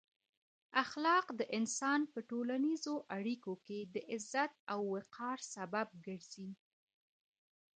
اخلاق 0.83 1.25
د 1.39 1.41
انسان 1.57 2.01
په 2.13 2.19
ټولنیزو 2.29 2.95
اړیکو 3.17 3.53
کې 3.65 3.79
د 3.93 3.95
عزت 4.13 4.51
او 4.73 4.79
وقار 4.93 5.39
سبب 5.53 5.87
ګرځي. 6.05 6.49